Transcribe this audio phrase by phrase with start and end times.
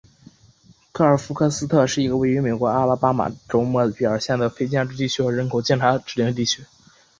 [0.91, 6.63] 格尔夫克斯特是一个位于美国阿拉巴马州莫比尔县的非建制地区和人口普查指定地区。